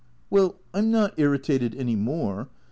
[0.31, 2.49] "Well, I 'm not irritated any more.